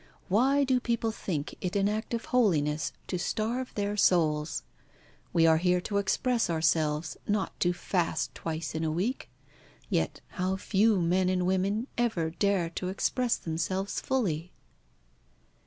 [0.29, 4.63] Why do people think it an act of holiness to starve their souls?
[5.31, 9.29] We are here to express ourselves, not to fast twice in a week.
[9.91, 14.51] Yet how few men and women ever dare to express themselves fully?"